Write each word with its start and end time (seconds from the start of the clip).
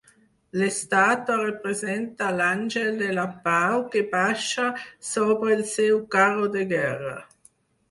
L'estàtua 0.59 1.35
representa 1.41 2.29
l'Àngel 2.37 2.97
de 3.03 3.11
la 3.19 3.27
Pau 3.45 3.85
que 3.93 4.03
baixa 4.15 4.67
sobre 5.13 5.53
el 5.59 5.65
seu 5.77 6.03
carro 6.19 6.51
de 6.59 6.67
guerra. 6.75 7.17